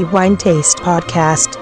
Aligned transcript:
the 0.00 0.06
Wine 0.06 0.36
Taste 0.36 0.80
Podcast. 0.80 1.58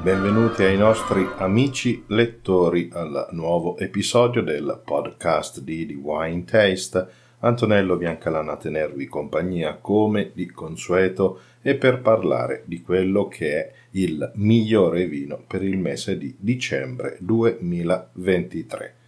Benvenuti 0.00 0.62
ai 0.62 0.76
nostri 0.76 1.28
amici 1.38 2.04
lettori 2.06 2.88
al 2.92 3.30
nuovo 3.32 3.76
episodio 3.78 4.42
del 4.42 4.80
podcast 4.84 5.60
di 5.60 5.86
The 5.86 5.94
Wine 5.94 6.44
Taste. 6.44 7.08
Antonello 7.40 7.96
Biancalana 7.96 8.52
a 8.52 8.56
tenervi 8.56 9.06
compagnia 9.06 9.78
come 9.80 10.30
di 10.32 10.46
consueto 10.46 11.40
e 11.62 11.74
per 11.74 12.00
parlare 12.00 12.62
di 12.66 12.80
quello 12.80 13.26
che 13.26 13.54
è 13.56 13.72
il 13.92 14.30
migliore 14.36 15.06
vino 15.06 15.42
per 15.48 15.64
il 15.64 15.78
mese 15.78 16.16
di 16.16 16.36
dicembre 16.38 17.16
2023. 17.18 18.98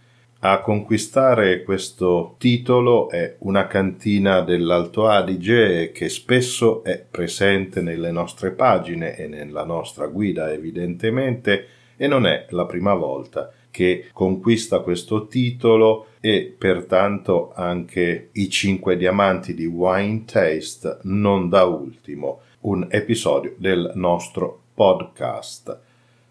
A 0.45 0.59
conquistare 0.59 1.63
questo 1.63 2.35
titolo 2.37 3.09
è 3.09 3.37
una 3.39 3.65
cantina 3.65 4.41
dell'Alto 4.41 5.07
Adige 5.07 5.93
che 5.93 6.09
spesso 6.09 6.83
è 6.83 7.01
presente 7.09 7.81
nelle 7.81 8.11
nostre 8.11 8.51
pagine 8.51 9.15
e 9.15 9.27
nella 9.27 9.63
nostra 9.63 10.07
guida 10.07 10.51
evidentemente 10.51 11.67
e 11.95 12.07
non 12.07 12.25
è 12.25 12.47
la 12.49 12.65
prima 12.65 12.93
volta 12.93 13.53
che 13.71 14.09
conquista 14.11 14.79
questo 14.79 15.27
titolo 15.27 16.07
e 16.19 16.53
pertanto 16.57 17.53
anche 17.55 18.27
i 18.33 18.49
cinque 18.49 18.97
diamanti 18.97 19.53
di 19.53 19.65
Wine 19.65 20.25
Taste 20.25 20.97
non 21.03 21.47
da 21.47 21.63
ultimo 21.63 22.41
un 22.63 22.85
episodio 22.89 23.55
del 23.55 23.93
nostro 23.95 24.63
podcast 24.73 25.79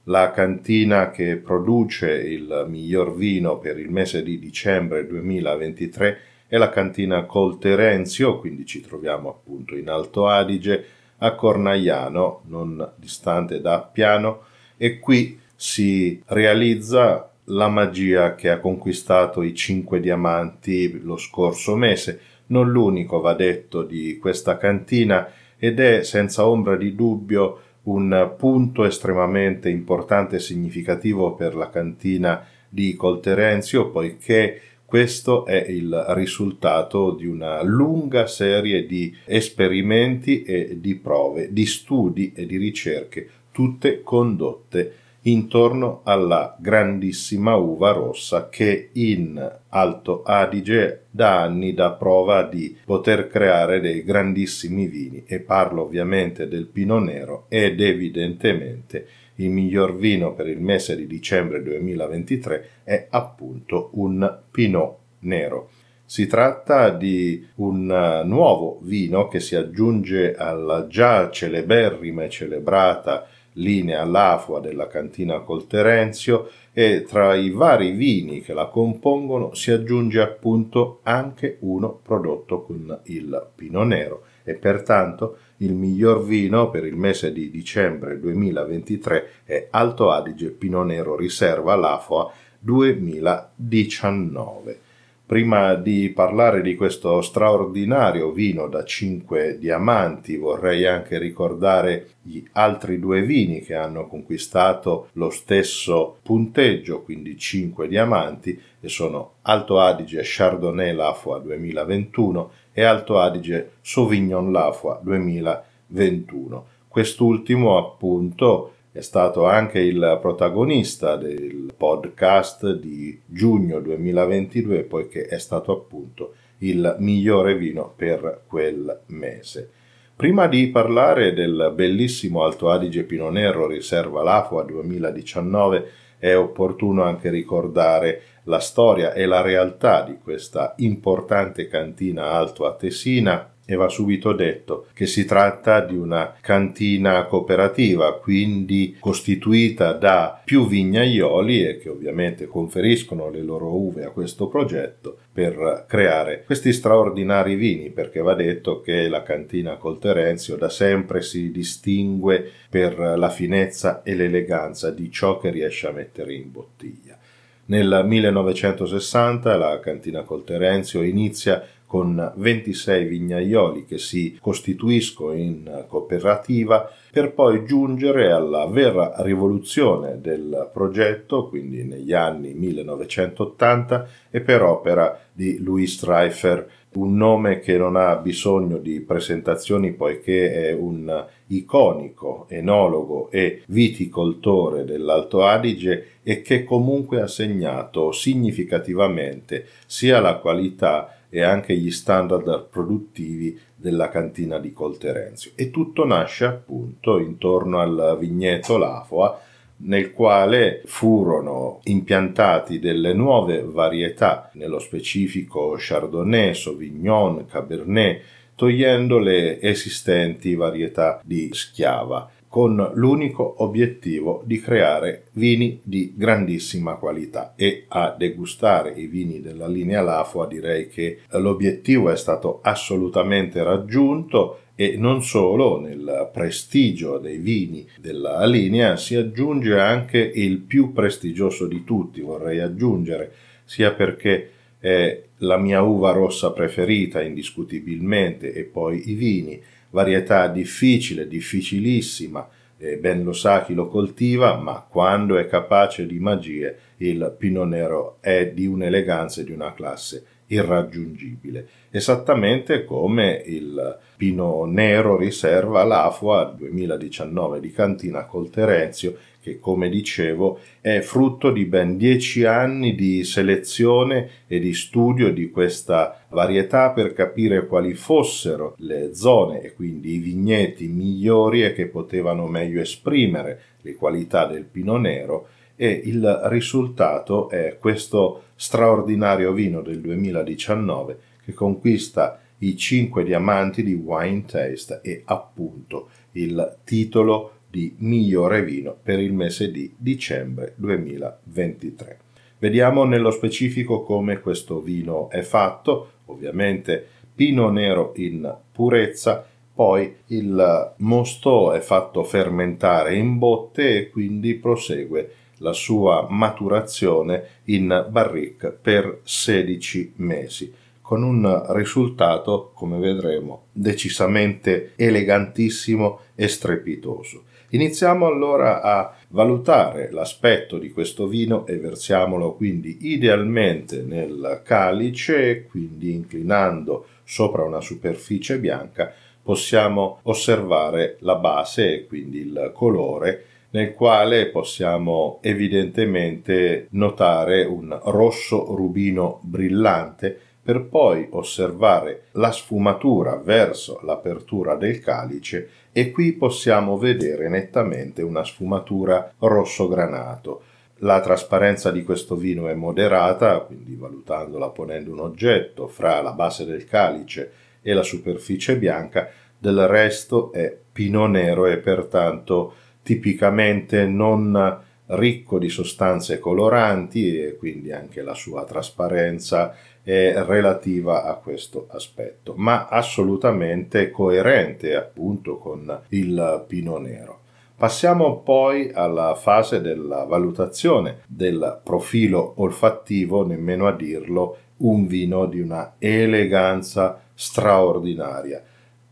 la 0.05 0.31
cantina 0.33 1.11
che 1.11 1.37
produce 1.37 2.11
il 2.11 2.67
miglior 2.69 3.15
vino 3.15 3.59
per 3.59 3.79
il 3.79 3.91
mese 3.91 4.23
di 4.23 4.39
dicembre 4.39 5.07
2023 5.07 6.19
è 6.49 6.57
la 6.57 6.71
cantina 6.71 7.25
Colterenzio, 7.25 8.39
quindi 8.39 8.67
ci 8.67 8.81
troviamo 8.81 9.29
appunto 9.31 9.77
in 9.77 9.89
Alto 9.89 10.27
Adige, 10.27 10.85
a 11.19 11.35
Cornaiano, 11.35 12.43
non 12.47 12.93
distante 12.97 13.61
da 13.61 13.75
Appiano, 13.75 14.43
e 14.77 14.99
qui 14.99 15.39
si 15.55 16.21
realizza 16.27 17.31
la 17.45 17.69
magia 17.69 18.35
che 18.35 18.51
ha 18.51 18.59
conquistato 18.59 19.43
i 19.43 19.55
cinque 19.55 20.01
diamanti 20.01 21.01
lo 21.01 21.17
scorso 21.17 21.77
mese, 21.77 22.21
non 22.47 22.71
l'unico 22.71 23.21
va 23.21 23.35
detto 23.35 23.83
di 23.83 24.19
questa 24.19 24.57
cantina 24.57 25.31
ed 25.57 25.79
è 25.79 26.03
senza 26.03 26.47
ombra 26.47 26.77
di 26.77 26.95
dubbio 26.95 27.61
un 27.85 28.35
punto 28.37 28.85
estremamente 28.85 29.69
importante 29.69 30.37
e 30.37 30.41
significativo 30.41 31.35
per 31.35 31.55
la 31.55 31.69
cantina 31.69 32.47
di 32.69 32.95
Colterenzio, 32.95 33.91
poiché 33.91 34.61
questo 34.85 35.47
è 35.47 35.65
il 35.69 36.05
risultato 36.11 37.13
di 37.13 37.27
una 37.27 37.63
lunga 37.63 38.27
serie 38.27 38.87
di 38.87 39.17
esperimenti 39.25 40.43
e 40.43 40.79
di 40.81 40.95
prove, 40.97 41.53
di 41.53 41.65
studi 41.65 42.33
e 42.35 42.45
di 42.45 42.59
ricerche, 42.59 43.29
tutte 43.51 44.03
condotte 44.03 44.95
intorno 45.23 46.01
alla 46.05 46.57
grandissima 46.59 47.55
uva 47.55 47.93
rossa 47.93 48.49
che 48.49 48.91
in 48.93 49.61
Alto 49.69 50.23
Adige 50.23 51.05
da 51.11 51.43
anni 51.43 51.75
dà 51.75 51.93
prova 51.93 52.43
di 52.43 52.77
poter 52.85 53.29
creare 53.29 53.81
dei 53.81 54.03
grandissimi 54.03 54.87
vini 54.87 55.23
e 55.27 55.41
parlo 55.41 55.83
ovviamente 55.83 56.49
del 56.49 56.67
Pino 56.67 56.99
Nero 56.99 57.47
ed 57.49 57.81
evidentemente 57.81 59.07
il 59.37 59.51
miglior 59.51 59.97
vino 59.97 60.35
per 60.35 60.49
il 60.49 60.61
mese 60.61 60.97
di 60.97 61.07
dicembre 61.07 61.63
2023 61.63 62.69
è 62.85 63.07
appunto 63.11 63.91
un 63.95 64.39
Pinot 64.51 64.97
Nero. 65.21 65.71
Si 66.05 66.27
tratta 66.27 66.91
di 66.91 67.47
un 67.57 68.23
nuovo 68.27 68.81
vino 68.83 69.29
che 69.29 69.41
si 69.41 69.55
aggiunge 69.55 70.35
alla 70.35 70.87
già 70.87 71.31
celeberrima 71.31 72.25
e 72.25 72.29
celebrata 72.29 73.27
linea 73.55 74.05
Lafua 74.05 74.61
della 74.61 74.87
cantina 74.87 75.41
Colterenzio 75.41 76.49
e 76.73 77.05
tra 77.07 77.35
i 77.35 77.51
vari 77.51 77.91
vini 77.91 78.41
che 78.41 78.55
la 78.55 78.67
compongono 78.67 79.55
si 79.55 79.71
aggiunge 79.71 80.21
appunto 80.21 81.01
anche 81.03 81.59
uno 81.61 82.01
prodotto 82.03 82.63
con 82.63 82.99
il 83.05 83.49
Pino 83.55 83.85
Nero 83.85 84.25
e 84.45 84.55
pertanto 84.55 85.37
il 85.59 85.75
miglior 85.75 86.25
vino 86.25 86.71
per 86.71 86.87
il 86.87 86.97
mese 86.97 87.31
di 87.33 87.51
dicembre 87.51 88.19
2023 88.19 89.29
è 89.45 89.69
Alto 89.71 90.11
Adige 90.11 90.51
Pino 90.51 90.83
Nero 90.83 91.15
Riserva 91.17 91.77
Lafua 91.77 92.33
2019. 92.59 94.91
Prima 95.25 95.75
di 95.75 96.11
parlare 96.11 96.61
di 96.61 96.75
questo 96.75 97.23
straordinario 97.23 98.33
vino 98.33 98.69
da 98.69 98.85
5 98.85 99.57
diamanti, 99.59 100.37
vorrei 100.37 100.87
anche 100.87 101.19
ricordare 101.19 102.09
gli 102.21 102.43
altri 102.53 102.99
due 102.99 103.23
vini 103.23 103.61
che 103.61 103.75
hanno 103.75 104.09
conquistato 104.09 105.09
lo 105.13 105.31
stesso 105.31 106.19
punteggio, 106.23 107.03
quindi 107.03 107.39
5 107.39 107.89
diamanti, 107.89 108.61
e 108.79 108.89
sono 108.89 109.35
Alto 109.43 109.81
Adige 109.81 110.21
Chardonnay 110.23 110.93
Lafua 110.93 111.39
2021 111.39 112.51
e 112.73 112.83
Alto 112.83 113.19
Adige 113.19 113.71
Sauvignon 113.81 114.53
Lafua 114.53 115.01
2021. 115.03 116.67
Quest'ultimo 116.89 117.79
appunto 117.79 118.75
è 118.93 119.01
stato 119.01 119.47
anche 119.47 119.79
il 119.79 120.19
protagonista 120.21 121.17
del 121.17 121.62
podcast 121.83 122.75
di 122.75 123.21
giugno 123.27 123.81
2022 123.81 124.85
poiché 124.85 125.27
è 125.27 125.41
stato 125.41 125.73
appunto 125.73 126.35
il 126.59 126.95
migliore 127.01 127.57
vino 127.57 127.93
per 127.97 128.43
quel 128.47 129.01
mese. 129.07 129.69
Prima 130.15 130.47
di 130.47 130.69
parlare 130.69 131.35
del 131.35 131.73
bellissimo 131.75 132.45
Alto 132.45 132.71
Adige 132.71 133.03
Pino 133.03 133.31
Nero 133.31 133.67
Riserva 133.67 134.23
Lafua 134.23 134.63
2019 134.63 135.91
è 136.19 136.37
opportuno 136.37 137.03
anche 137.03 137.31
ricordare 137.31 138.23
la 138.45 138.61
storia 138.61 139.13
e 139.13 139.27
la 139.27 139.41
realtà 139.41 140.05
di 140.05 140.19
questa 140.23 140.75
importante 140.77 141.67
cantina 141.67 142.31
alto 142.31 142.65
atesina 142.65 143.52
e 143.65 143.75
va 143.77 143.89
subito 143.89 144.33
detto 144.33 144.87
che 144.93 145.07
si 145.07 145.25
tratta 145.25 145.81
di 145.81 145.95
una 145.95 146.35
cantina 146.41 147.25
cooperativa, 147.25 148.19
quindi 148.19 148.97
costituita 148.99 149.93
da 149.93 150.41
più 150.45 150.67
vignaioli 150.67 151.65
e 151.65 151.79
che 151.79 151.89
ovviamente 151.89 152.47
conferiscono 152.47 153.31
le 153.31 153.43
loro 153.43 153.75
uve 153.75 154.05
a 154.05 154.11
questo 154.11 154.49
progetto 154.49 155.19
per 155.33 155.85
creare 155.87 156.43
questi 156.45 156.73
straordinari 156.73 157.55
vini, 157.55 157.91
perché 157.91 158.21
va 158.21 158.35
detto 158.35 158.81
che 158.81 159.09
la 159.09 159.23
cantina 159.23 159.77
Colterenzio 159.77 160.57
da 160.57 160.69
sempre 160.69 161.23
si 161.23 161.51
distingue 161.51 162.51
per 162.69 162.99
la 162.99 163.31
finezza 163.31 164.03
e 164.03 164.15
l'eleganza 164.15 164.91
di 164.91 165.11
ciò 165.11 165.39
che 165.39 165.51
riesce 165.51 165.87
a 165.87 165.93
mettere 165.93 166.35
in 166.35 166.51
bottiglia. 166.51 167.17
Nel 167.65 168.03
1960 168.05 169.57
la 169.57 169.79
cantina 169.79 170.23
Colterenzio 170.23 171.01
inizia 171.03 171.65
con 171.93 172.33
26 172.37 173.05
vignaioli 173.05 173.85
che 173.85 173.99
si 173.99 174.39
costituiscono 174.41 175.35
in 175.35 175.85
cooperativa 175.89 176.91
per 177.11 177.35
poi 177.35 177.67
giungere 177.67 178.33
alla 178.33 178.65
vera 178.65 179.13
rivoluzione 179.19 180.19
del 180.19 180.71
progetto, 180.73 181.51
quindi 181.51 181.85
negli 181.85 182.15
anni 182.15 182.55
1980 182.55 184.09
e 184.31 184.41
per 184.41 184.63
opera 184.63 185.21
di 185.31 185.59
Louis 185.59 185.95
Streifer, 185.95 186.67
un 186.95 187.15
nome 187.15 187.59
che 187.59 187.77
non 187.77 187.97
ha 187.97 188.17
bisogno 188.17 188.79
di 188.79 189.01
presentazioni 189.01 189.93
poiché 189.93 190.69
è 190.69 190.73
un 190.73 191.27
iconico 191.49 192.47
enologo 192.49 193.31
e 193.31 193.65
viticoltore 193.67 194.85
dell'Alto 194.85 195.45
Adige 195.45 196.07
e 196.23 196.41
che 196.41 196.65
comunque 196.65 197.21
ha 197.21 197.27
segnato 197.27 198.13
significativamente 198.13 199.67
sia 199.87 200.21
la 200.21 200.37
qualità 200.37 201.17
e 201.35 201.43
anche 201.43 201.75
gli 201.75 201.91
standard 201.91 202.67
produttivi 202.69 203.59
della 203.75 204.11
cantina 204.11 204.59
di 204.59 204.71
Colterenzio. 204.71 205.53
E 205.55 205.71
tutto 205.71 206.05
nasce 206.05 206.45
appunto 206.45 207.19
intorno 207.19 207.81
al 207.81 208.19
vigneto 208.21 208.77
Lafoa, 208.77 209.41
nel 209.85 210.13
quale 210.13 210.83
furono 210.85 211.81
impiantati 211.85 212.79
delle 212.79 213.15
nuove 213.15 213.63
varietà, 213.65 214.51
nello 214.53 214.79
specifico 214.79 215.75
Chardonnay, 215.79 216.55
Sauvignon, 216.55 217.47
Cabernet, 217.47 218.21
togliendo 218.55 219.19
le 219.19 219.59
esistenti 219.59 220.55
varietà 220.55 221.19
di 221.25 221.49
schiava 221.55 222.31
con 222.53 222.91
l'unico 222.97 223.63
obiettivo 223.63 224.43
di 224.45 224.61
creare 224.61 225.29
vini 225.33 225.81
di 225.83 226.13
grandissima 226.15 226.97
qualità 226.97 227.55
e 227.57 227.87
a 227.89 228.15
degustare 228.15 228.93
i 228.93 229.07
vini 229.07 229.41
della 229.41 229.67
linea 229.67 230.03
Lafua 230.03 230.47
direi 230.47 230.87
che 230.89 231.21
l'obiettivo 231.31 232.11
è 232.11 232.17
stato 232.19 232.59
assolutamente 232.61 233.63
raggiunto 233.63 234.59
e 234.75 234.97
non 234.99 235.23
solo 235.23 235.81
nel 235.81 236.29
prestigio 236.31 237.17
dei 237.17 237.39
vini 237.39 237.89
della 237.99 238.45
linea 238.45 238.99
si 238.99 239.15
aggiunge 239.15 239.81
anche 239.81 240.19
il 240.19 240.59
più 240.59 240.93
prestigioso 240.93 241.67
di 241.67 241.85
tutti 241.85 242.21
vorrei 242.21 242.61
aggiungere 242.61 243.33
sia 243.65 243.95
perché 243.95 244.51
è 244.79 245.23
la 245.39 245.57
mia 245.57 245.81
uva 245.83 246.11
rossa 246.11 246.53
preferita 246.53 247.23
indiscutibilmente 247.23 248.53
e 248.53 248.65
poi 248.65 249.11
i 249.11 249.15
vini, 249.15 249.63
varietà 249.93 250.49
difficile, 250.49 251.29
difficilissima, 251.29 252.49
e 252.77 252.97
ben 252.97 253.23
lo 253.23 253.33
sa 253.33 253.65
chi 253.65 253.75
lo 253.75 253.87
coltiva, 253.87 254.57
ma 254.57 254.85
quando 254.89 255.37
è 255.39 255.47
capace 255.47 256.05
di 256.05 256.19
magie 256.19 256.77
il 256.97 257.35
Pinot 257.39 257.69
Nero 257.69 258.17
è 258.21 258.51
di 258.53 258.67
un'eleganza 258.67 259.41
e 259.41 259.45
di 259.45 259.53
una 259.53 259.73
classe 259.73 260.25
irraggiungibile, 260.49 261.69
esattamente 261.91 262.85
come 262.85 263.43
il 263.47 263.99
Pino 264.17 264.65
Nero 264.65 265.17
riserva 265.17 265.85
l'Afua 265.85 266.53
2019 266.57 267.61
di 267.61 267.71
Cantina 267.71 268.27
col 268.27 268.51
Terenzio, 268.51 269.17
che 269.43 269.59
come 269.59 269.89
dicevo 269.89 270.61
è 270.81 271.01
frutto 271.01 271.51
di 271.51 271.65
ben 271.65 271.97
dieci 271.97 272.45
anni 272.45 272.95
di 272.95 273.25
selezione 273.25 274.29
e 274.47 274.61
di 274.61 274.73
studio 274.73 275.33
di 275.33 275.51
questa 275.51 276.25
varietà 276.29 276.93
per 276.93 277.13
capire 277.13 277.67
quali 277.67 277.95
fossero 277.95 278.75
le 278.79 279.15
zone 279.15 279.61
e 279.61 279.75
quindi 279.75 280.15
i 280.15 280.19
vigneti 280.19 280.87
migliori 280.87 281.65
e 281.65 281.73
che 281.73 281.87
potevano 281.87 282.47
meglio 282.47 282.81
esprimere 282.81 283.61
le 283.81 283.95
qualità 283.97 284.47
del 284.47 284.65
Pino 284.65 284.97
Nero 284.97 285.49
e 285.75 285.91
il 286.05 286.43
risultato 286.45 287.49
è 287.49 287.79
questo 287.81 288.45
straordinario 288.55 289.53
vino 289.53 289.83
del 289.83 290.01
2019 290.01 291.19
che 291.45 291.53
conquista 291.53 292.39
i 292.59 292.77
5 292.77 293.25
diamanti 293.25 293.83
di 293.83 293.95
Wine 293.95 294.45
Taste 294.45 295.01
e 295.03 295.23
appunto 295.25 296.09
il 296.33 296.79
titolo 296.85 297.62
di 297.73 297.95
migliore 298.01 298.63
vino 298.63 298.95
per 299.03 299.19
il 299.19 299.33
mese 299.33 299.71
di 299.71 299.91
dicembre 299.97 300.75
2023. 300.77 302.19
Vediamo 302.59 303.05
nello 303.05 303.31
specifico 303.31 304.03
come 304.03 304.41
questo 304.41 304.83
vino 304.83 305.31
è 305.31 305.41
fatto, 305.41 306.11
ovviamente 306.27 307.05
pino 307.35 307.71
nero 307.71 308.13
in 308.17 308.55
purezza, 308.71 309.47
poi 309.75 310.15
il 310.27 310.93
mosto 310.99 311.73
è 311.73 311.81
fatto 311.81 312.23
fermentare 312.25 313.15
in 313.15 313.39
botte 313.39 313.97
e 313.97 314.11
quindi 314.11 314.55
prosegue 314.57 315.35
la 315.57 315.73
sua 315.73 316.27
maturazione 316.29 317.47
in 317.65 318.07
barrique 318.11 318.71
per 318.71 319.21
16 319.23 320.13
mesi 320.17 320.75
con 321.01 321.23
un 321.23 321.65
risultato, 321.71 322.71
come 322.75 322.99
vedremo, 322.99 323.65
decisamente 323.73 324.93
elegantissimo 324.97 326.21
e 326.35 326.49
strepitoso. 326.49 327.45
Iniziamo 327.75 328.27
allora 328.27 328.83
a 328.83 329.15
valutare 329.29 330.11
l'aspetto 330.11 330.77
di 330.77 330.91
questo 330.91 331.27
vino 331.27 331.67
e 331.67 331.79
versiamolo 331.79 332.53
quindi 332.53 332.99
idealmente 333.01 334.03
nel 334.03 334.61
calice, 334.63 335.65
quindi 335.65 336.13
inclinando 336.13 337.07
sopra 337.25 337.65
una 337.65 337.81
superficie 337.81 338.59
bianca, 338.59 339.11
possiamo 339.43 340.19
osservare 340.25 341.17
la 341.21 341.37
base 341.37 341.95
e 341.95 342.07
quindi 342.07 342.41
il 342.41 342.73
colore 342.75 343.45
nel 343.71 343.95
quale 343.95 344.51
possiamo 344.51 345.39
evidentemente 345.41 346.89
notare 346.91 347.65
un 347.65 347.99
rosso 348.05 348.75
rubino 348.75 349.41
brillante 349.45 350.39
per 350.63 350.85
poi 350.85 351.27
osservare 351.31 352.27
la 352.33 352.53
sfumatura 352.53 353.37
verso 353.37 353.99
l'apertura 354.05 354.77
del 354.77 355.01
calice 355.01 355.69
e 355.91 356.13
qui 356.13 356.33
possiamo 356.33 356.97
vedere 356.97 357.49
nettamente 357.49 358.23
una 358.23 358.45
sfumatura 358.45 359.33
rosso 359.39 359.89
granato. 359.89 360.63
La 360.99 361.21
trasparenza 361.21 361.91
di 361.91 362.05
questo 362.05 362.37
vino 362.37 362.69
è 362.69 362.75
moderata, 362.75 363.59
quindi 363.59 363.97
valutandola 363.97 364.69
ponendo 364.69 365.11
un 365.11 365.19
oggetto 365.19 365.89
fra 365.89 366.23
la 366.23 366.31
base 366.31 366.65
del 366.65 366.85
calice 366.85 367.53
e 367.83 367.93
la 367.93 368.05
superficie 368.05 368.77
bianca, 368.79 369.29
del 369.59 369.89
resto 369.89 370.53
è 370.53 370.77
pino 370.93 371.27
nero 371.27 371.67
e 371.67 371.79
pertanto 371.79 372.75
tipicamente 373.03 374.07
non 374.07 374.81
ricco 375.07 375.59
di 375.59 375.69
sostanze 375.69 376.39
coloranti 376.39 377.37
e 377.43 377.57
quindi 377.57 377.93
anche 377.93 378.23
la 378.23 378.35
sua 378.35 378.65
trasparenza 378.65 379.75
è 380.03 380.35
relativa 380.45 381.25
a 381.25 381.35
questo 381.35 381.87
aspetto, 381.91 382.55
ma 382.57 382.87
assolutamente 382.89 384.11
coerente 384.11 384.95
appunto 384.97 385.59
con 385.59 386.01
il 386.09 386.65
pino 386.67 386.99
nero. 386.99 387.41
Passiamo 387.77 388.39
poi 388.39 388.91
alla 388.93 389.35
fase 389.35 389.81
della 389.81 390.25
valutazione 390.25 391.23
del 391.27 391.81
profilo 391.83 392.55
olfattivo, 392.57 393.45
nemmeno 393.45 393.87
a 393.87 393.93
dirlo, 393.93 394.57
un 394.79 395.07
vino 395.07 395.47
di 395.47 395.61
una 395.61 395.95
eleganza 395.99 397.21
straordinaria 397.35 398.63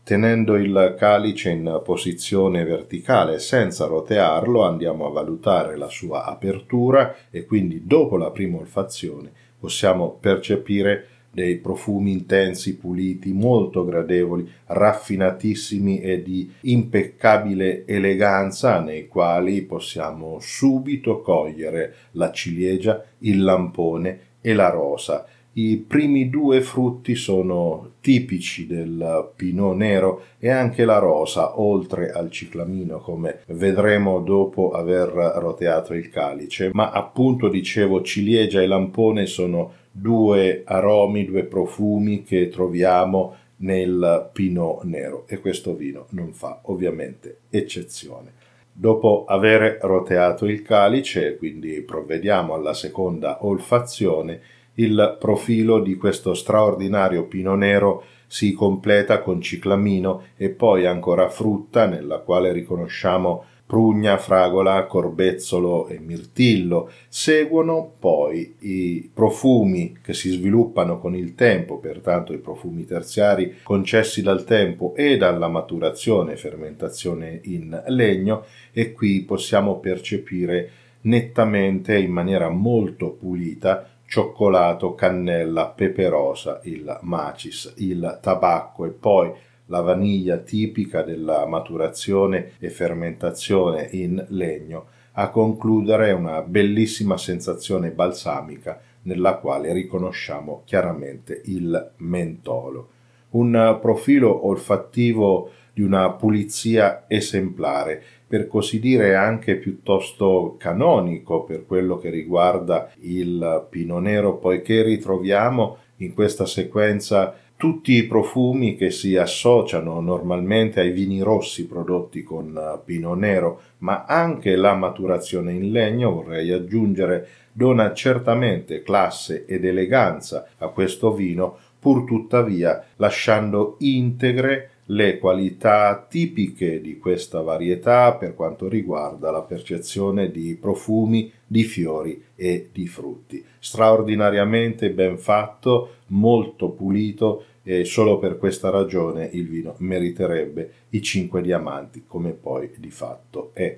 Tenendo 0.03 0.55
il 0.55 0.95
calice 0.97 1.51
in 1.51 1.79
posizione 1.83 2.63
verticale 2.65 3.37
senza 3.37 3.85
rotearlo 3.85 4.63
andiamo 4.63 5.05
a 5.05 5.11
valutare 5.11 5.77
la 5.77 5.89
sua 5.89 6.25
apertura 6.25 7.15
e 7.29 7.45
quindi 7.45 7.85
dopo 7.85 8.17
la 8.17 8.31
prima 8.31 8.57
olfazione 8.57 9.31
possiamo 9.59 10.17
percepire 10.19 11.05
dei 11.31 11.57
profumi 11.57 12.11
intensi, 12.11 12.77
puliti, 12.77 13.31
molto 13.31 13.85
gradevoli, 13.85 14.49
raffinatissimi 14.65 16.01
e 16.01 16.23
di 16.23 16.51
impeccabile 16.61 17.85
eleganza 17.85 18.81
nei 18.81 19.07
quali 19.07 19.61
possiamo 19.61 20.39
subito 20.39 21.21
cogliere 21.21 21.95
la 22.13 22.31
ciliegia, 22.31 23.01
il 23.19 23.43
lampone 23.43 24.19
e 24.41 24.53
la 24.53 24.69
rosa 24.69 25.25
i 25.53 25.77
primi 25.77 26.29
due 26.29 26.61
frutti 26.61 27.15
sono 27.15 27.93
tipici 27.99 28.67
del 28.67 29.31
Pinot 29.35 29.75
Nero 29.75 30.23
e 30.39 30.49
anche 30.49 30.85
la 30.85 30.97
rosa, 30.97 31.59
oltre 31.59 32.11
al 32.11 32.31
ciclamino, 32.31 32.99
come 32.99 33.41
vedremo 33.47 34.21
dopo 34.21 34.71
aver 34.71 35.09
roteato 35.09 35.93
il 35.93 36.09
calice. 36.09 36.69
Ma 36.73 36.91
appunto 36.91 37.49
dicevo, 37.49 38.01
ciliegia 38.01 38.61
e 38.61 38.67
lampone 38.67 39.25
sono 39.25 39.73
due 39.91 40.61
aromi, 40.65 41.25
due 41.25 41.43
profumi 41.43 42.23
che 42.23 42.47
troviamo 42.47 43.35
nel 43.57 44.29
Pinot 44.31 44.83
Nero 44.83 45.25
e 45.27 45.39
questo 45.39 45.75
vino 45.75 46.07
non 46.11 46.31
fa 46.33 46.61
ovviamente 46.63 47.41
eccezione. 47.49 48.39
Dopo 48.73 49.25
aver 49.27 49.79
roteato 49.81 50.45
il 50.45 50.61
calice, 50.61 51.35
quindi 51.35 51.81
provvediamo 51.81 52.53
alla 52.53 52.73
seconda 52.73 53.45
olfazione, 53.45 54.39
il 54.75 55.17
profilo 55.19 55.79
di 55.79 55.95
questo 55.95 56.33
straordinario 56.33 57.25
pino 57.25 57.55
nero 57.55 58.03
si 58.27 58.53
completa 58.53 59.21
con 59.21 59.41
ciclamino 59.41 60.23
e 60.37 60.49
poi 60.49 60.85
ancora 60.85 61.29
frutta 61.29 61.85
nella 61.85 62.19
quale 62.19 62.53
riconosciamo 62.53 63.43
prugna, 63.71 64.17
fragola, 64.17 64.85
corbezzolo 64.85 65.87
e 65.87 65.97
mirtillo. 65.97 66.89
Seguono 67.07 67.93
poi 67.99 68.55
i 68.59 69.09
profumi 69.13 69.97
che 70.01 70.13
si 70.13 70.29
sviluppano 70.29 70.99
con 70.99 71.15
il 71.15 71.35
tempo, 71.35 71.77
pertanto 71.77 72.33
i 72.33 72.39
profumi 72.39 72.85
terziari 72.85 73.59
concessi 73.63 74.21
dal 74.21 74.43
tempo 74.43 74.93
e 74.93 75.15
dalla 75.15 75.47
maturazione 75.47 76.33
e 76.33 76.35
fermentazione 76.35 77.39
in 77.43 77.81
legno 77.87 78.43
e 78.73 78.91
qui 78.91 79.21
possiamo 79.21 79.79
percepire 79.79 80.69
nettamente 81.03 81.97
in 81.97 82.11
maniera 82.11 82.49
molto 82.49 83.11
pulita 83.11 83.90
cioccolato, 84.11 84.93
cannella, 84.93 85.69
pepe 85.69 86.09
rosa, 86.09 86.59
il 86.63 86.99
macis, 87.03 87.75
il 87.77 88.19
tabacco 88.21 88.83
e 88.83 88.89
poi 88.89 89.31
la 89.67 89.79
vaniglia 89.79 90.35
tipica 90.35 91.01
della 91.01 91.45
maturazione 91.45 92.51
e 92.59 92.69
fermentazione 92.69 93.87
in 93.93 94.21
legno, 94.31 94.87
a 95.13 95.29
concludere 95.29 96.11
una 96.11 96.41
bellissima 96.41 97.15
sensazione 97.15 97.91
balsamica 97.91 98.81
nella 99.03 99.35
quale 99.35 99.71
riconosciamo 99.71 100.63
chiaramente 100.65 101.43
il 101.45 101.91
mentolo. 101.99 102.89
Un 103.29 103.77
profilo 103.79 104.45
olfattivo 104.45 105.51
di 105.71 105.83
una 105.83 106.11
pulizia 106.11 107.05
esemplare 107.07 108.03
per 108.31 108.47
così 108.47 108.79
dire 108.79 109.13
anche 109.13 109.57
piuttosto 109.57 110.55
canonico 110.57 111.43
per 111.43 111.65
quello 111.65 111.97
che 111.97 112.09
riguarda 112.09 112.89
il 113.01 113.67
Pino 113.69 113.99
Nero, 113.99 114.37
poiché 114.37 114.83
ritroviamo 114.83 115.75
in 115.97 116.13
questa 116.13 116.45
sequenza 116.45 117.35
tutti 117.57 117.91
i 117.91 118.07
profumi 118.07 118.77
che 118.77 118.89
si 118.89 119.17
associano 119.17 119.99
normalmente 119.99 120.79
ai 120.79 120.91
vini 120.91 121.19
rossi 121.21 121.67
prodotti 121.67 122.23
con 122.23 122.79
Pino 122.85 123.15
Nero, 123.15 123.59
ma 123.79 124.05
anche 124.05 124.55
la 124.55 124.75
maturazione 124.75 125.51
in 125.51 125.69
legno, 125.69 126.13
vorrei 126.13 126.53
aggiungere, 126.53 127.27
dona 127.51 127.91
certamente 127.91 128.81
classe 128.81 129.43
ed 129.45 129.65
eleganza 129.65 130.47
a 130.57 130.69
questo 130.69 131.11
vino, 131.11 131.57
pur 131.77 132.05
tuttavia 132.05 132.81
lasciando 132.95 133.75
integre 133.79 134.69
le 134.91 135.19
qualità 135.19 136.05
tipiche 136.09 136.81
di 136.81 136.97
questa 136.97 137.41
varietà 137.41 138.13
per 138.15 138.35
quanto 138.35 138.67
riguarda 138.67 139.31
la 139.31 139.41
percezione 139.41 140.31
di 140.31 140.57
profumi, 140.59 141.31
di 141.45 141.63
fiori 141.63 142.21
e 142.35 142.69
di 142.71 142.87
frutti. 142.87 143.43
Straordinariamente 143.59 144.91
ben 144.91 145.17
fatto, 145.17 145.95
molto 146.07 146.71
pulito 146.71 147.45
e 147.63 147.85
solo 147.85 148.17
per 148.17 148.37
questa 148.37 148.69
ragione 148.69 149.29
il 149.31 149.47
vino 149.47 149.75
meriterebbe 149.77 150.71
i 150.89 151.01
5 151.01 151.41
diamanti 151.41 152.03
come 152.05 152.31
poi 152.31 152.71
di 152.77 152.91
fatto 152.91 153.51
è. 153.53 153.77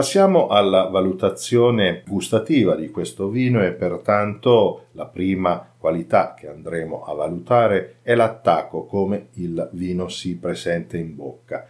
Passiamo 0.00 0.46
alla 0.46 0.84
valutazione 0.84 2.04
gustativa 2.06 2.74
di 2.74 2.88
questo 2.88 3.28
vino 3.28 3.62
e 3.62 3.72
pertanto 3.72 4.86
la 4.92 5.04
prima 5.04 5.74
qualità 5.76 6.32
che 6.32 6.48
andremo 6.48 7.04
a 7.04 7.12
valutare 7.12 7.96
è 8.00 8.14
l'attacco, 8.14 8.86
come 8.86 9.26
il 9.34 9.68
vino 9.72 10.08
si 10.08 10.38
presenta 10.38 10.96
in 10.96 11.14
bocca. 11.14 11.66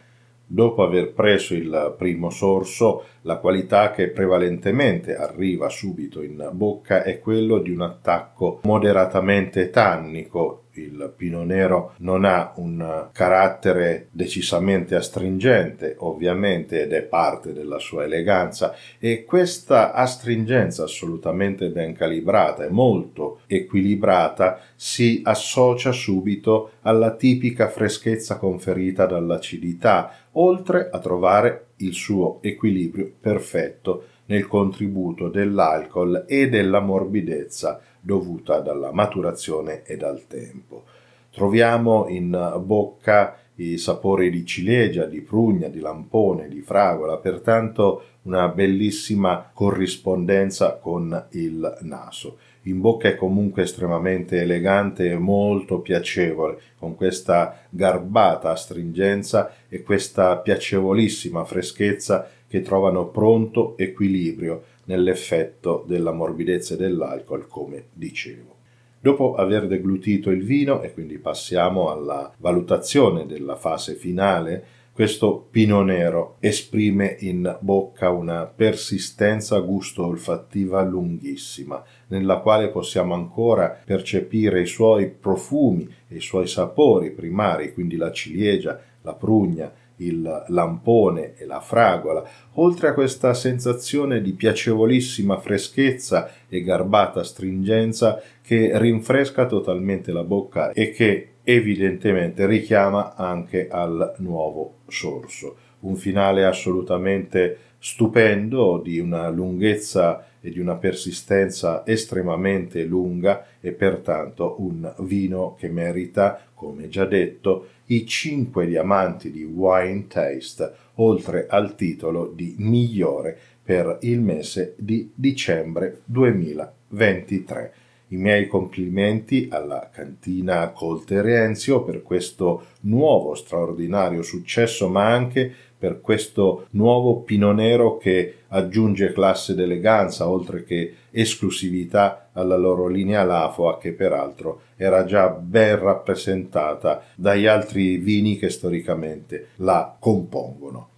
Dopo 0.46 0.84
aver 0.84 1.12
preso 1.12 1.54
il 1.54 1.96
primo 1.98 2.30
sorso, 2.30 3.02
la 3.22 3.38
qualità 3.38 3.90
che 3.90 4.10
prevalentemente 4.10 5.16
arriva 5.16 5.68
subito 5.68 6.22
in 6.22 6.50
bocca 6.52 7.02
è 7.02 7.18
quello 7.18 7.58
di 7.58 7.72
un 7.72 7.80
attacco 7.80 8.60
moderatamente 8.62 9.70
tannico, 9.70 10.66
il 10.80 11.12
Pino 11.16 11.44
Nero 11.44 11.94
non 11.98 12.24
ha 12.24 12.52
un 12.56 13.08
carattere 13.12 14.08
decisamente 14.10 14.94
astringente, 14.94 15.96
ovviamente, 15.98 16.82
ed 16.82 16.92
è 16.92 17.02
parte 17.02 17.52
della 17.52 17.78
sua 17.78 18.04
eleganza, 18.04 18.74
e 18.98 19.24
questa 19.24 19.92
astringenza 19.92 20.84
assolutamente 20.84 21.68
ben 21.70 21.92
calibrata 21.92 22.64
e 22.64 22.70
molto 22.70 23.40
equilibrata 23.46 24.60
si 24.74 25.20
associa 25.24 25.92
subito 25.92 26.72
alla 26.82 27.14
tipica 27.14 27.68
freschezza 27.68 28.38
conferita 28.38 29.06
dall'acidità, 29.06 30.12
oltre 30.32 30.88
a 30.90 30.98
trovare 30.98 31.66
il 31.76 31.94
suo 31.94 32.38
equilibrio 32.42 33.10
perfetto 33.20 34.04
nel 34.26 34.46
contributo 34.46 35.28
dell'alcol 35.28 36.24
e 36.26 36.48
della 36.48 36.80
morbidezza 36.80 37.80
dovuta 38.00 38.60
dalla 38.60 38.92
maturazione 38.92 39.82
e 39.84 39.96
dal 39.96 40.26
tempo. 40.26 40.84
Troviamo 41.30 42.08
in 42.08 42.60
bocca 42.64 43.36
i 43.56 43.76
sapori 43.76 44.30
di 44.30 44.44
ciliegia, 44.44 45.04
di 45.04 45.20
prugna, 45.20 45.68
di 45.68 45.80
lampone, 45.80 46.48
di 46.48 46.62
fragola, 46.62 47.18
pertanto 47.18 48.04
una 48.22 48.48
bellissima 48.48 49.50
corrispondenza 49.52 50.76
con 50.76 51.26
il 51.32 51.78
naso. 51.82 52.38
In 52.64 52.80
bocca 52.80 53.08
è 53.08 53.14
comunque 53.14 53.62
estremamente 53.62 54.40
elegante 54.40 55.10
e 55.10 55.16
molto 55.16 55.80
piacevole, 55.80 56.58
con 56.78 56.94
questa 56.94 57.60
garbata 57.70 58.50
astringenza 58.50 59.52
e 59.68 59.82
questa 59.82 60.36
piacevolissima 60.36 61.44
freschezza 61.44 62.28
che 62.46 62.62
trovano 62.62 63.06
pronto 63.06 63.76
equilibrio 63.78 64.64
nell'effetto 64.90 65.84
della 65.86 66.10
morbidezza 66.10 66.74
dell'alcol, 66.74 67.46
come 67.46 67.84
dicevo. 67.92 68.56
Dopo 69.00 69.34
aver 69.36 69.68
deglutito 69.68 70.30
il 70.30 70.44
vino, 70.44 70.82
e 70.82 70.92
quindi 70.92 71.18
passiamo 71.18 71.90
alla 71.90 72.32
valutazione 72.38 73.24
della 73.24 73.56
fase 73.56 73.94
finale, 73.94 74.78
questo 74.92 75.46
pino 75.50 75.82
nero 75.82 76.36
esprime 76.40 77.16
in 77.20 77.56
bocca 77.60 78.10
una 78.10 78.44
persistenza 78.44 79.58
gusto-olfattiva 79.60 80.82
lunghissima, 80.82 81.82
nella 82.08 82.38
quale 82.38 82.68
possiamo 82.68 83.14
ancora 83.14 83.80
percepire 83.84 84.60
i 84.60 84.66
suoi 84.66 85.08
profumi 85.08 85.88
e 86.08 86.16
i 86.16 86.20
suoi 86.20 86.48
sapori 86.48 87.12
primari, 87.12 87.72
quindi 87.72 87.96
la 87.96 88.10
ciliegia, 88.10 88.78
la 89.02 89.14
prugna, 89.14 89.72
il 90.00 90.44
lampone 90.48 91.34
e 91.36 91.46
la 91.46 91.60
fragola, 91.60 92.22
oltre 92.54 92.88
a 92.88 92.94
questa 92.94 93.34
sensazione 93.34 94.20
di 94.20 94.32
piacevolissima 94.32 95.38
freschezza 95.38 96.30
e 96.48 96.62
garbata 96.62 97.22
stringenza 97.22 98.20
che 98.42 98.70
rinfresca 98.74 99.46
totalmente 99.46 100.12
la 100.12 100.24
bocca 100.24 100.72
e 100.72 100.90
che 100.90 101.28
evidentemente 101.42 102.46
richiama 102.46 103.14
anche 103.14 103.68
al 103.68 104.14
nuovo 104.18 104.80
sorso. 104.88 105.56
Un 105.80 105.96
finale 105.96 106.44
assolutamente 106.44 107.56
stupendo 107.78 108.78
di 108.82 108.98
una 108.98 109.28
lunghezza 109.30 110.26
e 110.40 110.50
di 110.50 110.58
una 110.58 110.76
persistenza 110.76 111.84
estremamente 111.86 112.84
lunga 112.84 113.46
e 113.60 113.72
pertanto 113.72 114.56
un 114.58 114.92
vino 115.00 115.54
che 115.58 115.68
merita, 115.68 116.40
come 116.54 116.88
già 116.88 117.04
detto, 117.04 117.66
i 117.90 118.06
cinque 118.06 118.66
diamanti 118.66 119.30
di 119.30 119.44
Wine 119.44 120.06
Taste, 120.06 120.72
oltre 120.96 121.46
al 121.48 121.74
titolo 121.74 122.26
di 122.26 122.54
migliore 122.58 123.36
per 123.62 123.98
il 124.02 124.20
mese 124.20 124.74
di 124.78 125.10
dicembre 125.14 126.02
2023. 126.04 127.74
I 128.08 128.16
miei 128.16 128.46
complimenti 128.48 129.48
alla 129.50 129.88
cantina 129.92 130.70
Colterenzio 130.70 131.82
per 131.82 132.02
questo 132.02 132.64
nuovo 132.80 133.34
straordinario 133.34 134.22
successo, 134.22 134.88
ma 134.88 135.06
anche 135.06 135.52
per 135.80 136.02
questo 136.02 136.66
nuovo 136.72 137.22
Pino 137.22 137.52
Nero 137.52 137.96
che 137.96 138.34
aggiunge 138.48 139.14
classe 139.14 139.54
d'eleganza 139.54 140.28
oltre 140.28 140.62
che 140.62 140.94
esclusività 141.10 142.28
alla 142.34 142.58
loro 142.58 142.86
linea 142.86 143.24
Lafoa 143.24 143.78
che 143.78 143.92
peraltro 143.92 144.60
era 144.76 145.06
già 145.06 145.30
ben 145.30 145.78
rappresentata 145.78 147.02
dagli 147.14 147.46
altri 147.46 147.96
vini 147.96 148.36
che 148.36 148.50
storicamente 148.50 149.48
la 149.56 149.96
compongono. 149.98 150.88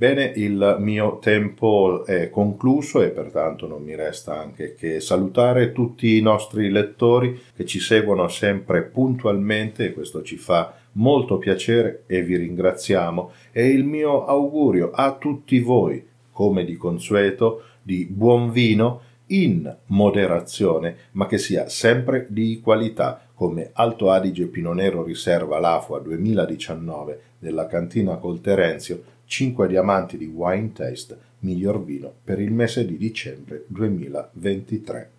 Bene, 0.00 0.32
il 0.36 0.78
mio 0.78 1.18
tempo 1.20 2.06
è 2.06 2.30
concluso 2.30 3.02
e 3.02 3.10
pertanto 3.10 3.66
non 3.66 3.82
mi 3.82 3.94
resta 3.94 4.40
anche 4.40 4.74
che 4.74 4.98
salutare 4.98 5.72
tutti 5.72 6.16
i 6.16 6.22
nostri 6.22 6.70
lettori 6.70 7.38
che 7.54 7.66
ci 7.66 7.80
seguono 7.80 8.26
sempre 8.28 8.80
puntualmente 8.80 9.84
e 9.84 9.92
questo 9.92 10.22
ci 10.22 10.38
fa 10.38 10.72
molto 10.92 11.38
piacere 11.38 12.04
e 12.06 12.22
vi 12.22 12.36
ringraziamo 12.36 13.30
e 13.52 13.68
il 13.68 13.84
mio 13.84 14.24
augurio 14.24 14.90
a 14.90 15.16
tutti 15.16 15.60
voi, 15.60 16.04
come 16.32 16.64
di 16.64 16.76
consueto, 16.76 17.62
di 17.82 18.06
buon 18.06 18.50
vino 18.50 19.02
in 19.30 19.76
moderazione, 19.86 20.96
ma 21.12 21.26
che 21.26 21.38
sia 21.38 21.68
sempre 21.68 22.26
di 22.28 22.60
qualità, 22.62 23.22
come 23.34 23.70
Alto 23.72 24.10
Adige 24.10 24.46
Pino 24.46 24.72
Nero 24.72 25.02
Riserva 25.02 25.58
Lafua 25.58 25.98
2019 26.00 27.20
della 27.38 27.66
cantina 27.66 28.16
col 28.16 28.40
Terenzio, 28.40 29.02
5 29.24 29.68
diamanti 29.68 30.18
di 30.18 30.26
Wine 30.26 30.72
Taste, 30.72 31.16
miglior 31.40 31.82
vino 31.82 32.12
per 32.22 32.40
il 32.40 32.52
mese 32.52 32.84
di 32.84 32.96
dicembre 32.96 33.64
2023. 33.68 35.10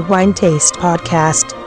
Wine 0.00 0.34
Taste 0.34 0.74
Podcast. 0.74 1.65